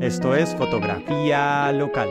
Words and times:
Esto 0.00 0.34
es 0.34 0.56
fotografía 0.56 1.70
local. 1.72 2.08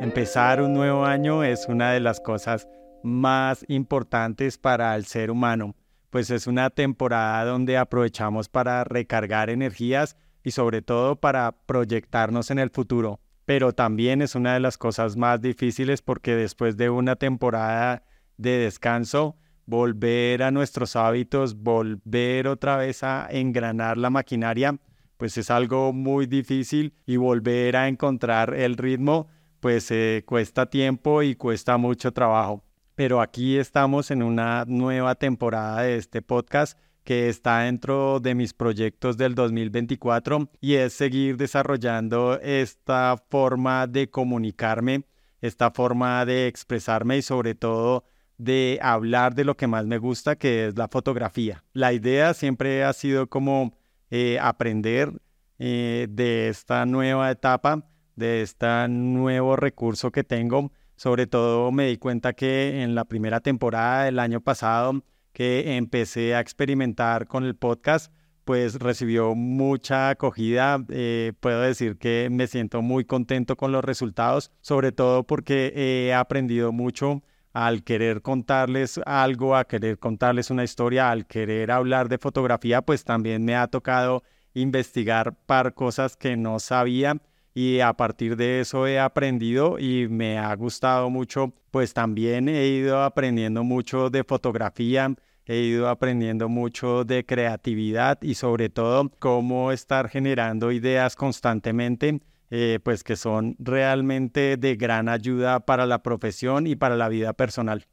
Empezar 0.00 0.62
un 0.62 0.74
nuevo 0.74 1.04
año 1.04 1.42
es 1.42 1.66
una 1.66 1.90
de 1.90 1.98
las 1.98 2.20
cosas 2.20 2.68
más 3.02 3.64
importantes 3.66 4.58
para 4.58 4.94
el 4.94 5.04
ser 5.06 5.32
humano, 5.32 5.74
pues 6.10 6.30
es 6.30 6.46
una 6.46 6.70
temporada 6.70 7.44
donde 7.44 7.78
aprovechamos 7.78 8.48
para 8.48 8.84
recargar 8.84 9.50
energías 9.50 10.16
y 10.44 10.52
sobre 10.52 10.82
todo 10.82 11.16
para 11.16 11.50
proyectarnos 11.66 12.52
en 12.52 12.60
el 12.60 12.70
futuro. 12.70 13.18
Pero 13.44 13.72
también 13.72 14.22
es 14.22 14.36
una 14.36 14.54
de 14.54 14.60
las 14.60 14.78
cosas 14.78 15.16
más 15.16 15.40
difíciles 15.40 16.02
porque 16.02 16.36
después 16.36 16.76
de 16.76 16.90
una 16.90 17.16
temporada 17.16 18.04
de 18.36 18.58
descanso, 18.58 19.36
volver 19.66 20.44
a 20.44 20.52
nuestros 20.52 20.94
hábitos, 20.94 21.56
volver 21.56 22.46
otra 22.46 22.76
vez 22.76 23.02
a 23.02 23.26
engranar 23.30 23.98
la 23.98 24.10
maquinaria, 24.10 24.78
pues 25.20 25.36
es 25.36 25.50
algo 25.50 25.92
muy 25.92 26.24
difícil 26.24 26.94
y 27.04 27.18
volver 27.18 27.76
a 27.76 27.88
encontrar 27.88 28.54
el 28.54 28.78
ritmo, 28.78 29.28
pues 29.60 29.90
eh, 29.90 30.24
cuesta 30.24 30.64
tiempo 30.70 31.22
y 31.22 31.34
cuesta 31.34 31.76
mucho 31.76 32.10
trabajo. 32.10 32.64
Pero 32.94 33.20
aquí 33.20 33.58
estamos 33.58 34.10
en 34.10 34.22
una 34.22 34.64
nueva 34.66 35.14
temporada 35.16 35.82
de 35.82 35.96
este 35.96 36.22
podcast 36.22 36.78
que 37.04 37.28
está 37.28 37.58
dentro 37.58 38.18
de 38.18 38.34
mis 38.34 38.54
proyectos 38.54 39.18
del 39.18 39.34
2024 39.34 40.48
y 40.58 40.76
es 40.76 40.94
seguir 40.94 41.36
desarrollando 41.36 42.40
esta 42.40 43.22
forma 43.28 43.86
de 43.86 44.08
comunicarme, 44.08 45.04
esta 45.42 45.70
forma 45.70 46.24
de 46.24 46.46
expresarme 46.46 47.18
y 47.18 47.22
sobre 47.22 47.54
todo 47.54 48.04
de 48.38 48.78
hablar 48.80 49.34
de 49.34 49.44
lo 49.44 49.54
que 49.54 49.66
más 49.66 49.84
me 49.84 49.98
gusta, 49.98 50.36
que 50.36 50.68
es 50.68 50.78
la 50.78 50.88
fotografía. 50.88 51.62
La 51.74 51.92
idea 51.92 52.32
siempre 52.32 52.84
ha 52.84 52.94
sido 52.94 53.26
como 53.26 53.78
eh, 54.10 54.38
aprender 54.40 55.12
eh, 55.58 56.06
de 56.10 56.48
esta 56.48 56.86
nueva 56.86 57.30
etapa, 57.30 57.88
de 58.16 58.42
este 58.42 58.88
nuevo 58.88 59.56
recurso 59.56 60.10
que 60.10 60.24
tengo. 60.24 60.72
Sobre 60.96 61.26
todo 61.26 61.72
me 61.72 61.86
di 61.86 61.96
cuenta 61.96 62.32
que 62.32 62.82
en 62.82 62.94
la 62.94 63.04
primera 63.04 63.40
temporada 63.40 64.04
del 64.04 64.18
año 64.18 64.40
pasado 64.40 65.02
que 65.32 65.76
empecé 65.76 66.34
a 66.34 66.40
experimentar 66.40 67.26
con 67.26 67.44
el 67.44 67.54
podcast, 67.56 68.12
pues 68.44 68.74
recibió 68.74 69.34
mucha 69.34 70.10
acogida. 70.10 70.84
Eh, 70.88 71.32
puedo 71.40 71.60
decir 71.60 71.98
que 71.98 72.28
me 72.30 72.46
siento 72.46 72.82
muy 72.82 73.04
contento 73.04 73.56
con 73.56 73.70
los 73.70 73.84
resultados, 73.84 74.50
sobre 74.60 74.92
todo 74.92 75.24
porque 75.24 75.72
he 75.74 76.12
aprendido 76.14 76.72
mucho 76.72 77.22
al 77.52 77.82
querer 77.82 78.22
contarles 78.22 79.00
algo, 79.06 79.56
a 79.56 79.64
querer 79.64 79.98
contarles 79.98 80.50
una 80.50 80.64
historia, 80.64 81.10
al 81.10 81.26
querer 81.26 81.70
hablar 81.70 82.08
de 82.08 82.18
fotografía, 82.18 82.82
pues 82.82 83.04
también 83.04 83.44
me 83.44 83.56
ha 83.56 83.66
tocado 83.66 84.22
investigar 84.54 85.34
par 85.46 85.74
cosas 85.74 86.16
que 86.16 86.36
no 86.36 86.58
sabía 86.58 87.16
y 87.54 87.80
a 87.80 87.92
partir 87.94 88.36
de 88.36 88.60
eso 88.60 88.86
he 88.86 88.98
aprendido 88.98 89.78
y 89.78 90.06
me 90.08 90.38
ha 90.38 90.54
gustado 90.54 91.10
mucho, 91.10 91.52
pues 91.70 91.92
también 91.92 92.48
he 92.48 92.68
ido 92.68 93.02
aprendiendo 93.02 93.64
mucho 93.64 94.10
de 94.10 94.24
fotografía, 94.24 95.14
he 95.46 95.58
ido 95.58 95.88
aprendiendo 95.88 96.48
mucho 96.48 97.04
de 97.04 97.26
creatividad 97.26 98.22
y 98.22 98.34
sobre 98.34 98.68
todo 98.68 99.10
cómo 99.18 99.72
estar 99.72 100.08
generando 100.08 100.70
ideas 100.70 101.16
constantemente 101.16 102.20
eh, 102.50 102.80
pues 102.82 103.04
que 103.04 103.16
son 103.16 103.56
realmente 103.58 104.56
de 104.56 104.76
gran 104.76 105.08
ayuda 105.08 105.60
para 105.60 105.86
la 105.86 106.02
profesión 106.02 106.66
y 106.66 106.76
para 106.76 106.96
la 106.96 107.08
vida 107.08 107.32
personal. 107.32 107.86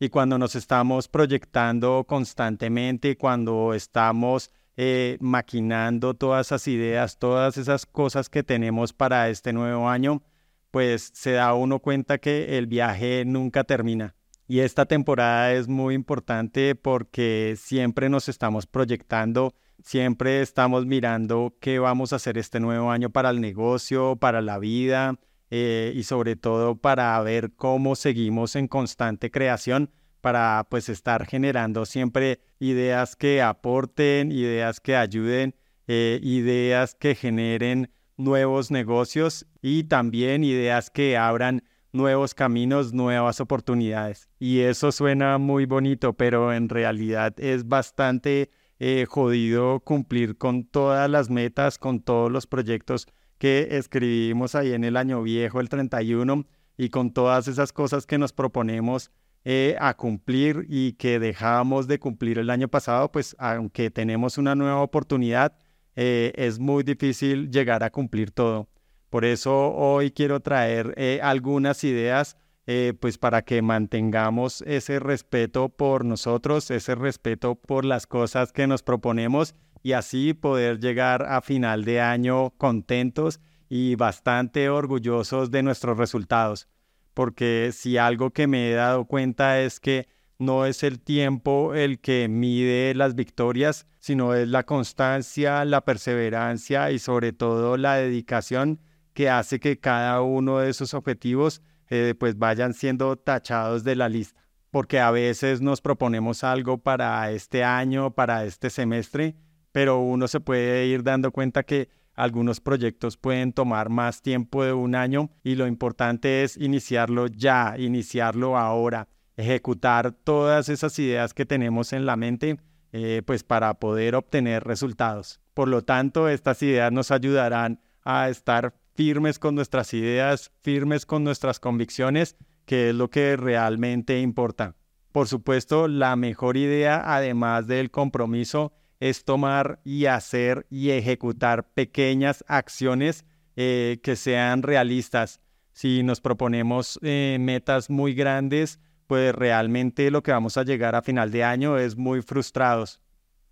Y 0.00 0.08
cuando 0.08 0.38
nos 0.38 0.54
estamos 0.54 1.08
proyectando 1.08 2.04
constantemente, 2.04 3.16
cuando 3.16 3.74
estamos 3.74 4.50
eh, 4.76 5.18
maquinando 5.20 6.14
todas 6.14 6.46
esas 6.46 6.68
ideas, 6.68 7.18
todas 7.18 7.56
esas 7.56 7.84
cosas 7.84 8.28
que 8.30 8.44
tenemos 8.44 8.92
para 8.92 9.28
este 9.28 9.52
nuevo 9.52 9.88
año, 9.88 10.22
pues 10.70 11.10
se 11.14 11.32
da 11.32 11.52
uno 11.54 11.80
cuenta 11.80 12.18
que 12.18 12.58
el 12.58 12.66
viaje 12.66 13.24
nunca 13.26 13.64
termina. 13.64 14.14
Y 14.46 14.60
esta 14.60 14.86
temporada 14.86 15.52
es 15.52 15.68
muy 15.68 15.94
importante 15.94 16.74
porque 16.74 17.56
siempre 17.58 18.08
nos 18.08 18.28
estamos 18.28 18.66
proyectando 18.66 19.54
Siempre 19.82 20.42
estamos 20.42 20.86
mirando 20.86 21.56
qué 21.60 21.78
vamos 21.78 22.12
a 22.12 22.16
hacer 22.16 22.36
este 22.36 22.58
nuevo 22.58 22.90
año 22.90 23.10
para 23.10 23.30
el 23.30 23.40
negocio, 23.40 24.16
para 24.16 24.42
la 24.42 24.58
vida 24.58 25.18
eh, 25.50 25.92
y 25.94 26.02
sobre 26.02 26.36
todo 26.36 26.76
para 26.76 27.20
ver 27.22 27.52
cómo 27.54 27.94
seguimos 27.94 28.56
en 28.56 28.66
constante 28.66 29.30
creación 29.30 29.90
para 30.20 30.66
pues 30.68 30.88
estar 30.88 31.26
generando 31.26 31.86
siempre 31.86 32.40
ideas 32.58 33.14
que 33.14 33.40
aporten, 33.40 34.32
ideas 34.32 34.80
que 34.80 34.96
ayuden, 34.96 35.54
eh, 35.86 36.18
ideas 36.22 36.96
que 36.96 37.14
generen 37.14 37.90
nuevos 38.16 38.72
negocios 38.72 39.46
y 39.62 39.84
también 39.84 40.42
ideas 40.42 40.90
que 40.90 41.16
abran 41.16 41.62
nuevos 41.92 42.34
caminos, 42.34 42.92
nuevas 42.92 43.40
oportunidades. 43.40 44.28
Y 44.40 44.60
eso 44.60 44.92
suena 44.92 45.38
muy 45.38 45.66
bonito, 45.66 46.14
pero 46.14 46.52
en 46.52 46.68
realidad 46.68 47.32
es 47.38 47.66
bastante 47.66 48.50
eh, 48.80 49.06
jodido 49.08 49.80
cumplir 49.80 50.38
con 50.38 50.64
todas 50.64 51.10
las 51.10 51.30
metas, 51.30 51.78
con 51.78 52.00
todos 52.00 52.30
los 52.30 52.46
proyectos 52.46 53.06
que 53.38 53.68
escribimos 53.72 54.54
ahí 54.54 54.72
en 54.72 54.84
el 54.84 54.96
año 54.96 55.22
viejo, 55.22 55.60
el 55.60 55.68
31, 55.68 56.46
y 56.76 56.90
con 56.90 57.12
todas 57.12 57.48
esas 57.48 57.72
cosas 57.72 58.06
que 58.06 58.18
nos 58.18 58.32
proponemos 58.32 59.10
eh, 59.44 59.76
a 59.80 59.94
cumplir 59.94 60.66
y 60.68 60.92
que 60.92 61.18
dejamos 61.18 61.88
de 61.88 61.98
cumplir 61.98 62.38
el 62.38 62.50
año 62.50 62.68
pasado, 62.68 63.10
pues 63.10 63.34
aunque 63.38 63.90
tenemos 63.90 64.38
una 64.38 64.54
nueva 64.54 64.80
oportunidad, 64.82 65.56
eh, 65.96 66.32
es 66.36 66.58
muy 66.58 66.84
difícil 66.84 67.50
llegar 67.50 67.82
a 67.82 67.90
cumplir 67.90 68.30
todo. 68.30 68.68
Por 69.10 69.24
eso 69.24 69.72
hoy 69.74 70.10
quiero 70.12 70.40
traer 70.40 71.20
algunas 71.22 71.82
ideas 71.82 72.36
eh, 72.70 72.92
pues 73.00 73.16
para 73.16 73.40
que 73.40 73.62
mantengamos 73.62 74.60
ese 74.66 75.00
respeto 75.00 75.70
por 75.70 76.04
nosotros, 76.04 76.70
ese 76.70 76.94
respeto 76.94 77.54
por 77.54 77.86
las 77.86 78.06
cosas 78.06 78.52
que 78.52 78.66
nos 78.66 78.82
proponemos 78.82 79.54
y 79.82 79.92
así 79.92 80.34
poder 80.34 80.78
llegar 80.78 81.22
a 81.22 81.40
final 81.40 81.86
de 81.86 82.02
año 82.02 82.50
contentos 82.58 83.40
y 83.70 83.94
bastante 83.94 84.68
orgullosos 84.68 85.50
de 85.50 85.62
nuestros 85.62 85.96
resultados. 85.96 86.68
Porque 87.14 87.70
si 87.72 87.96
algo 87.96 88.32
que 88.32 88.46
me 88.46 88.70
he 88.70 88.74
dado 88.74 89.06
cuenta 89.06 89.62
es 89.62 89.80
que 89.80 90.06
no 90.38 90.66
es 90.66 90.82
el 90.82 91.00
tiempo 91.00 91.74
el 91.74 92.00
que 92.00 92.28
mide 92.28 92.94
las 92.94 93.14
victorias, 93.14 93.86
sino 93.98 94.34
es 94.34 94.46
la 94.46 94.64
constancia, 94.64 95.64
la 95.64 95.86
perseverancia 95.86 96.90
y 96.90 96.98
sobre 96.98 97.32
todo 97.32 97.78
la 97.78 97.94
dedicación 97.94 98.82
que 99.14 99.30
hace 99.30 99.58
que 99.58 99.80
cada 99.80 100.20
uno 100.20 100.58
de 100.58 100.68
esos 100.68 100.92
objetivos 100.92 101.62
eh, 101.90 102.14
pues 102.18 102.38
vayan 102.38 102.74
siendo 102.74 103.16
tachados 103.16 103.84
de 103.84 103.96
la 103.96 104.08
lista, 104.08 104.40
porque 104.70 105.00
a 105.00 105.10
veces 105.10 105.60
nos 105.60 105.80
proponemos 105.80 106.44
algo 106.44 106.78
para 106.78 107.30
este 107.30 107.64
año, 107.64 108.14
para 108.14 108.44
este 108.44 108.70
semestre, 108.70 109.36
pero 109.72 109.98
uno 109.98 110.28
se 110.28 110.40
puede 110.40 110.86
ir 110.86 111.02
dando 111.02 111.30
cuenta 111.32 111.62
que 111.62 111.88
algunos 112.14 112.60
proyectos 112.60 113.16
pueden 113.16 113.52
tomar 113.52 113.90
más 113.90 114.22
tiempo 114.22 114.64
de 114.64 114.72
un 114.72 114.96
año 114.96 115.30
y 115.44 115.54
lo 115.54 115.68
importante 115.68 116.42
es 116.42 116.56
iniciarlo 116.56 117.28
ya, 117.28 117.76
iniciarlo 117.78 118.58
ahora, 118.58 119.06
ejecutar 119.36 120.10
todas 120.10 120.68
esas 120.68 120.98
ideas 120.98 121.32
que 121.32 121.46
tenemos 121.46 121.92
en 121.92 122.06
la 122.06 122.16
mente, 122.16 122.58
eh, 122.90 123.22
pues 123.24 123.44
para 123.44 123.74
poder 123.74 124.16
obtener 124.16 124.64
resultados. 124.64 125.40
Por 125.54 125.68
lo 125.68 125.84
tanto, 125.84 126.28
estas 126.28 126.60
ideas 126.62 126.90
nos 126.90 127.12
ayudarán 127.12 127.80
a 128.02 128.28
estar 128.28 128.74
firmes 128.98 129.38
con 129.38 129.54
nuestras 129.54 129.94
ideas, 129.94 130.50
firmes 130.60 131.06
con 131.06 131.22
nuestras 131.22 131.60
convicciones, 131.60 132.36
que 132.66 132.88
es 132.88 132.96
lo 132.96 133.10
que 133.10 133.36
realmente 133.36 134.18
importa. 134.18 134.74
Por 135.12 135.28
supuesto, 135.28 135.86
la 135.86 136.16
mejor 136.16 136.56
idea, 136.56 137.14
además 137.14 137.68
del 137.68 137.92
compromiso, 137.92 138.72
es 138.98 139.24
tomar 139.24 139.80
y 139.84 140.06
hacer 140.06 140.66
y 140.68 140.90
ejecutar 140.90 141.68
pequeñas 141.74 142.44
acciones 142.48 143.24
eh, 143.54 144.00
que 144.02 144.16
sean 144.16 144.64
realistas. 144.64 145.40
Si 145.70 146.02
nos 146.02 146.20
proponemos 146.20 146.98
eh, 147.02 147.36
metas 147.38 147.90
muy 147.90 148.14
grandes, 148.14 148.80
pues 149.06 149.32
realmente 149.32 150.10
lo 150.10 150.24
que 150.24 150.32
vamos 150.32 150.56
a 150.56 150.64
llegar 150.64 150.96
a 150.96 151.02
final 151.02 151.30
de 151.30 151.44
año 151.44 151.78
es 151.78 151.96
muy 151.96 152.20
frustrados. 152.20 153.00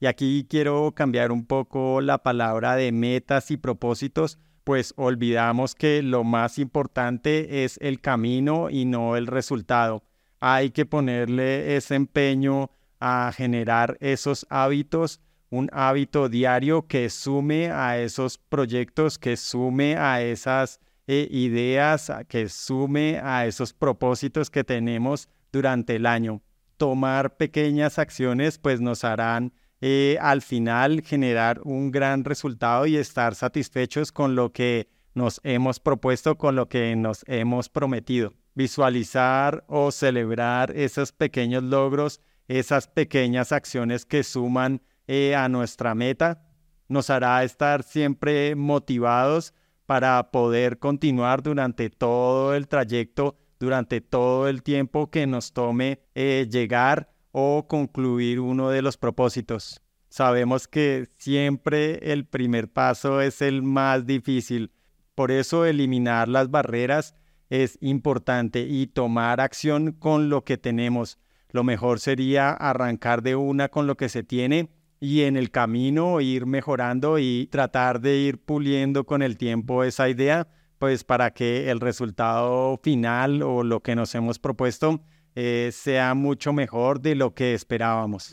Y 0.00 0.06
aquí 0.06 0.48
quiero 0.50 0.94
cambiar 0.96 1.30
un 1.30 1.46
poco 1.46 2.00
la 2.00 2.24
palabra 2.24 2.74
de 2.74 2.90
metas 2.90 3.52
y 3.52 3.56
propósitos 3.56 4.36
pues 4.68 4.92
olvidamos 4.98 5.74
que 5.74 6.02
lo 6.02 6.24
más 6.24 6.58
importante 6.58 7.64
es 7.64 7.78
el 7.80 8.02
camino 8.02 8.68
y 8.68 8.84
no 8.84 9.16
el 9.16 9.26
resultado. 9.26 10.02
Hay 10.40 10.72
que 10.72 10.84
ponerle 10.84 11.74
ese 11.74 11.94
empeño 11.94 12.70
a 13.00 13.32
generar 13.34 13.96
esos 14.00 14.46
hábitos, 14.50 15.22
un 15.48 15.70
hábito 15.72 16.28
diario 16.28 16.86
que 16.86 17.08
sume 17.08 17.70
a 17.70 17.98
esos 17.98 18.36
proyectos, 18.36 19.18
que 19.18 19.38
sume 19.38 19.96
a 19.96 20.20
esas 20.20 20.80
eh, 21.06 21.26
ideas, 21.30 22.12
que 22.28 22.50
sume 22.50 23.20
a 23.22 23.46
esos 23.46 23.72
propósitos 23.72 24.50
que 24.50 24.64
tenemos 24.64 25.30
durante 25.50 25.96
el 25.96 26.04
año. 26.04 26.42
Tomar 26.76 27.38
pequeñas 27.38 27.98
acciones 27.98 28.58
pues 28.58 28.82
nos 28.82 29.02
harán 29.02 29.54
eh, 29.80 30.18
al 30.20 30.42
final 30.42 31.02
generar 31.02 31.60
un 31.64 31.90
gran 31.90 32.24
resultado 32.24 32.86
y 32.86 32.96
estar 32.96 33.34
satisfechos 33.34 34.12
con 34.12 34.34
lo 34.34 34.52
que 34.52 34.88
nos 35.14 35.40
hemos 35.44 35.80
propuesto, 35.80 36.36
con 36.36 36.56
lo 36.56 36.68
que 36.68 36.94
nos 36.96 37.24
hemos 37.26 37.68
prometido. 37.68 38.32
Visualizar 38.54 39.64
o 39.68 39.90
celebrar 39.92 40.72
esos 40.76 41.12
pequeños 41.12 41.62
logros, 41.62 42.20
esas 42.48 42.88
pequeñas 42.88 43.52
acciones 43.52 44.04
que 44.04 44.24
suman 44.24 44.82
eh, 45.06 45.34
a 45.34 45.48
nuestra 45.48 45.94
meta, 45.94 46.44
nos 46.88 47.10
hará 47.10 47.44
estar 47.44 47.82
siempre 47.82 48.54
motivados 48.56 49.54
para 49.86 50.30
poder 50.30 50.78
continuar 50.78 51.42
durante 51.42 51.88
todo 51.90 52.54
el 52.54 52.68
trayecto, 52.68 53.36
durante 53.58 54.00
todo 54.00 54.48
el 54.48 54.62
tiempo 54.62 55.10
que 55.10 55.26
nos 55.26 55.52
tome 55.52 56.00
eh, 56.14 56.46
llegar 56.50 57.10
o 57.40 57.68
concluir 57.68 58.40
uno 58.40 58.70
de 58.70 58.82
los 58.82 58.96
propósitos. 58.96 59.80
Sabemos 60.08 60.66
que 60.66 61.08
siempre 61.18 62.12
el 62.12 62.26
primer 62.26 62.68
paso 62.68 63.20
es 63.20 63.42
el 63.42 63.62
más 63.62 64.06
difícil, 64.06 64.72
por 65.14 65.30
eso 65.30 65.64
eliminar 65.64 66.26
las 66.26 66.50
barreras 66.50 67.14
es 67.48 67.78
importante 67.80 68.66
y 68.68 68.88
tomar 68.88 69.40
acción 69.40 69.92
con 69.92 70.30
lo 70.30 70.42
que 70.42 70.58
tenemos. 70.58 71.18
Lo 71.50 71.62
mejor 71.62 72.00
sería 72.00 72.50
arrancar 72.50 73.22
de 73.22 73.36
una 73.36 73.68
con 73.68 73.86
lo 73.86 73.96
que 73.96 74.08
se 74.08 74.24
tiene 74.24 74.70
y 74.98 75.22
en 75.22 75.36
el 75.36 75.52
camino 75.52 76.20
ir 76.20 76.44
mejorando 76.44 77.20
y 77.20 77.48
tratar 77.52 78.00
de 78.00 78.16
ir 78.16 78.38
puliendo 78.38 79.06
con 79.06 79.22
el 79.22 79.38
tiempo 79.38 79.84
esa 79.84 80.08
idea, 80.08 80.48
pues 80.78 81.04
para 81.04 81.30
que 81.30 81.70
el 81.70 81.78
resultado 81.78 82.80
final 82.82 83.42
o 83.42 83.62
lo 83.62 83.80
que 83.80 83.94
nos 83.94 84.12
hemos 84.16 84.40
propuesto 84.40 85.00
eh, 85.40 85.70
sea 85.70 86.14
mucho 86.14 86.52
mejor 86.52 87.00
de 87.00 87.14
lo 87.14 87.32
que 87.32 87.54
esperábamos. 87.54 88.32